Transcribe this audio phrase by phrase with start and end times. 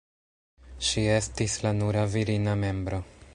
[0.87, 3.03] Ŝi estis la nura virina membro.